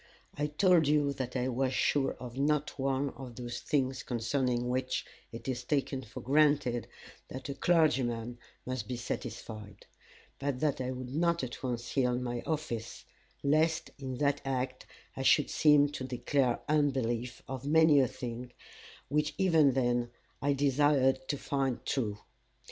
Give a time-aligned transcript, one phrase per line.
[0.35, 5.05] I told you that I was sure of not one of those things concerning which
[5.31, 6.87] it is taken for granted
[7.27, 9.85] that a clergyman must be satisfied;
[10.39, 13.05] but that I would not at once yield my office,
[13.43, 18.53] lest in that act I should seem to declare unbelief of many a thing
[19.07, 20.09] which even then
[20.41, 22.17] I desired to find true.